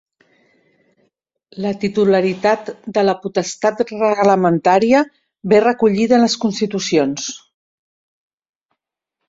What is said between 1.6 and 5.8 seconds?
La titularitat de la potestat reglamentària ve